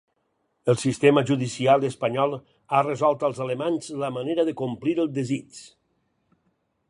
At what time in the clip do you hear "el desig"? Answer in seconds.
5.05-5.63